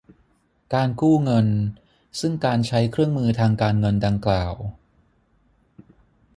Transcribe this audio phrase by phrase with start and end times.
[0.73, 1.47] การกู้เงิน
[2.19, 4.53] ซึ่งการใช้เครื่องมือทางการเงินดังกล่าว